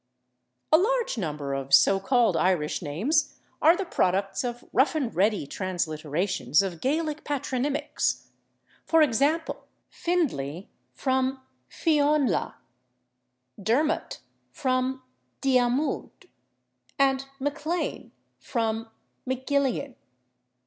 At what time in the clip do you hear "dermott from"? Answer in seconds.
13.59-15.03